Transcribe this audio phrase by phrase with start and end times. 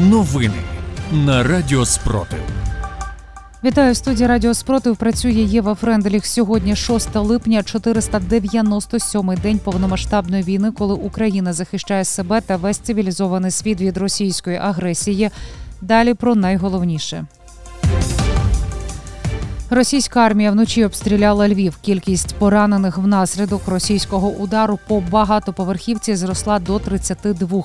[0.00, 0.54] Новини
[1.12, 2.38] на Радіо Спротив.
[3.64, 4.96] Вітаю в студії Радіо Спротив.
[4.96, 6.26] Працює Єва Френделіх.
[6.26, 13.80] Сьогодні 6 липня, 497-й день повномасштабної війни, коли Україна захищає себе та весь цивілізований світ
[13.80, 15.30] від російської агресії.
[15.80, 17.26] Далі про найголовніше.
[19.70, 21.76] Російська армія вночі обстріляла Львів.
[21.76, 27.62] Кількість поранених внаслідок російського удару по багатоповерхівці зросла до 32.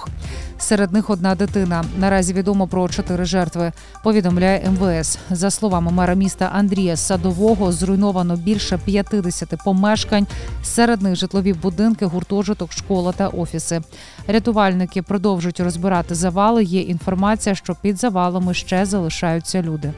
[0.57, 1.84] Серед них одна дитина.
[1.97, 3.71] Наразі відомо про чотири жертви.
[4.03, 5.20] Повідомляє МВС.
[5.29, 10.27] За словами мера міста Андрія Садового, зруйновано більше 50 помешкань.
[10.63, 13.81] Серед них житлові будинки, гуртожиток, школа та офіси.
[14.27, 16.63] Рятувальники продовжують розбирати завали.
[16.63, 19.93] Є інформація, що під завалами ще залишаються люди.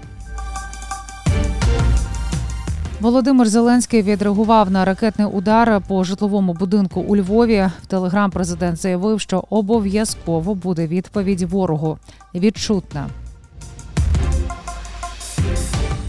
[3.01, 7.69] Володимир Зеленський відреагував на ракетний удар по житловому будинку у Львові.
[7.83, 11.97] В телеграм президент заявив, що обов'язково буде відповідь ворогу.
[12.35, 13.07] Відчутна.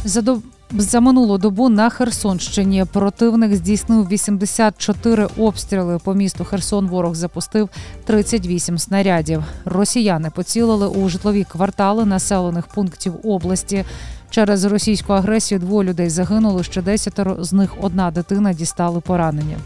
[0.05, 0.23] За.
[0.71, 6.87] За минулу добу на Херсонщині противник здійснив 84 обстріли по місту Херсон.
[6.87, 7.69] Ворог запустив
[8.05, 9.45] 38 снарядів.
[9.65, 13.85] Росіяни поцілили у житлові квартали населених пунктів області.
[14.31, 16.65] Через російську агресію двоє людей загинули.
[16.65, 19.57] Ще десятеро з них одна дитина дістали поранення.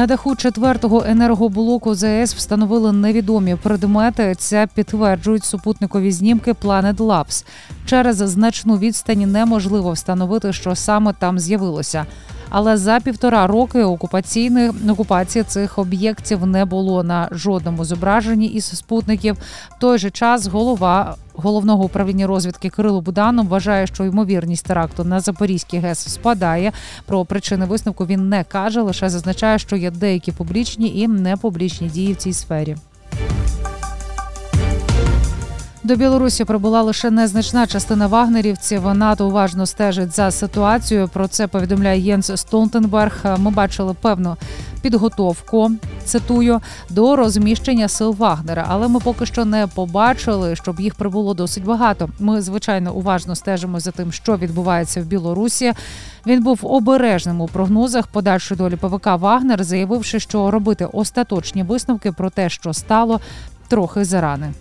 [0.00, 4.34] На даху четвертого енергоблоку ЗС встановили невідомі предмети.
[4.38, 7.44] Це підтверджують супутникові знімки Planet Labs.
[7.86, 12.06] Через значну відстань неможливо встановити, що саме там з'явилося.
[12.50, 19.36] Але за півтора роки окупаційної окупації цих об'єктів не було на жодному зображенні із спутників.
[19.76, 25.20] В той же час голова головного управління розвідки Кирило Буданов вважає, що ймовірність теракту на
[25.20, 26.72] Запорізький ГЕС спадає.
[27.06, 32.12] Про причини висновку він не каже, лише зазначає, що є деякі публічні і непублічні дії
[32.12, 32.76] в цій сфері.
[35.90, 38.94] До Білорусі прибула лише незначна частина вагнерівців.
[38.94, 41.08] НАТО уважно стежить за ситуацією.
[41.08, 43.24] Про це повідомляє Єнс Столтенберг.
[43.38, 44.36] Ми бачили певну
[44.82, 45.70] підготовку.
[46.04, 51.64] Цитую до розміщення сил Вагнера, але ми поки що не побачили, щоб їх прибуло досить
[51.64, 52.08] багато.
[52.18, 55.72] Ми звичайно уважно стежимо за тим, що відбувається в Білорусі.
[56.26, 62.30] Він був обережним у прогнозах подальшої долі ПВК Вагнер, заявивши, що робити остаточні висновки про
[62.30, 63.20] те, що стало
[63.68, 64.52] трохи заране.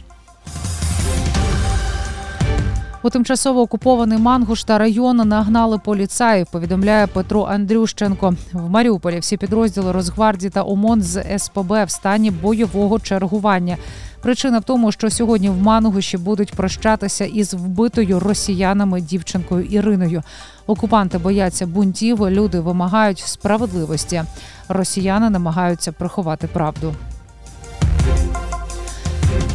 [3.03, 6.47] У тимчасово окупований Мангуш та район нагнали поліцаїв.
[6.51, 8.33] Повідомляє Петро Андрющенко.
[8.53, 13.77] В Маріуполі всі підрозділи Росгвардії та ОМОН з СПБ в стані бойового чергування.
[14.21, 20.23] Причина в тому, що сьогодні в Мангуші будуть прощатися із вбитою росіянами дівчинкою Іриною.
[20.67, 22.29] Окупанти бояться бунтів.
[22.29, 24.23] Люди вимагають справедливості.
[24.69, 26.95] Росіяни намагаються приховати правду.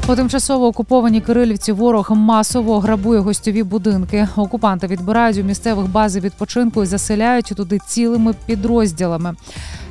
[0.09, 4.29] У тимчасово окупованій Кирилівці ворог масово грабує гостьові будинки.
[4.37, 9.35] Окупанти відбирають у місцевих бази відпочинку і заселяють туди цілими підрозділами.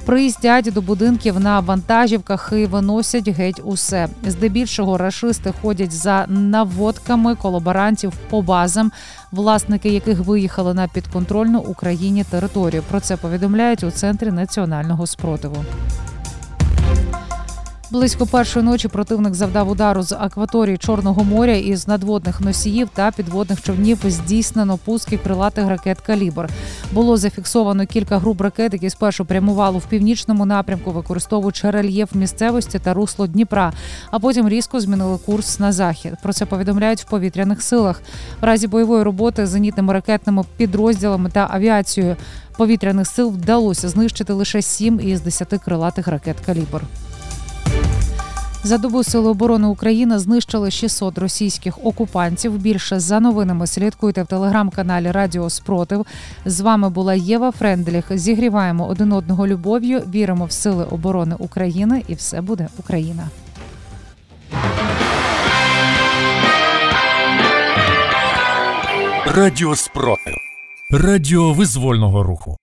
[0.06, 4.08] Приїздять до будинків на вантажівках і виносять геть усе.
[4.28, 8.92] Здебільшого рашисти ходять за наводками колаборантів по базам,
[9.32, 12.84] власники яких виїхали на підконтрольну Україні територію.
[12.90, 15.66] Про це повідомляють у центрі національного спротиву.
[17.92, 23.62] Близько першої ночі противник завдав удару з акваторії Чорного моря із надводних носіїв та підводних
[23.62, 24.00] човнів.
[24.08, 26.50] Здійснено пуски крилатих ракет Калібр.
[26.92, 32.94] Було зафіксовано кілька груп ракет, які спершу прямували в північному напрямку, використовуючи рельєф місцевості та
[32.94, 33.74] русло Дніпра,
[34.12, 36.14] а потім різко змінили курс на захід.
[36.24, 38.02] Про це повідомляють в повітряних силах.
[38.42, 42.16] В разі бойової роботи зенітними ракетними підрозділами та авіацією
[42.58, 46.82] повітряних сил вдалося знищити лише сім із десяти крилатих ракет Калібр.
[48.66, 52.58] За добу Сили оборони України знищили 600 російських окупантів.
[52.58, 56.06] Більше за новинами слідкуйте в телеграм-каналі Радіо Спротив.
[56.46, 58.06] З вами була Єва Френдліх.
[58.18, 60.00] Зігріваємо один одного любов'ю.
[60.00, 63.30] Віримо в сили оборони України, і все буде Україна.
[69.26, 70.36] Радіо Спротив.
[70.92, 72.58] Радіо визвольного руху.